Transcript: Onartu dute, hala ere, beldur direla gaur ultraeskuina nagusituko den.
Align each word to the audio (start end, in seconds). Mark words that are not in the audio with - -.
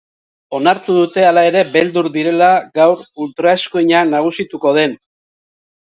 Onartu 0.59 0.95
dute, 0.99 1.25
hala 1.27 1.43
ere, 1.51 1.61
beldur 1.77 2.09
direla 2.17 2.49
gaur 2.83 3.07
ultraeskuina 3.27 4.05
nagusituko 4.17 4.77
den. 4.83 5.03